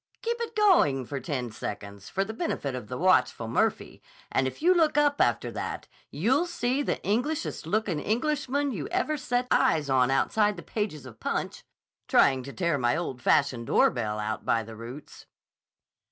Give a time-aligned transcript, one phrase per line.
[0.23, 4.59] Keep it going for ten seconds for the benefit of the watchful Murphy, and if
[4.59, 9.91] you look up after that, you'll see the Englishest looking Englishman you ever sat eyes
[9.91, 11.63] on outside the pages of Punch,
[12.07, 15.27] trying to tear my old fashioned doorbell out by the roots."